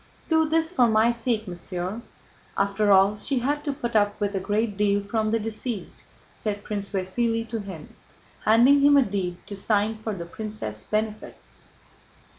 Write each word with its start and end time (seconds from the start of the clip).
"Do 0.29 0.49
this 0.49 0.71
for 0.71 0.87
my 0.87 1.11
sake, 1.11 1.45
mon 1.47 1.55
cher; 1.55 2.01
after 2.57 2.91
all, 2.91 3.17
she 3.17 3.37
had 3.37 3.63
to 3.65 3.71
put 3.71 3.95
up 3.95 4.19
with 4.19 4.33
a 4.33 4.39
great 4.39 4.75
deal 4.75 4.99
from 5.03 5.29
the 5.29 5.37
deceased," 5.39 6.03
said 6.33 6.63
Prince 6.63 6.89
Vasíli 6.89 7.47
to 7.49 7.59
him, 7.59 7.95
handing 8.43 8.81
him 8.81 8.97
a 8.97 9.03
deed 9.03 9.37
to 9.45 9.55
sign 9.55 9.95
for 9.99 10.15
the 10.15 10.25
princess' 10.25 10.83
benefit. 10.83 11.37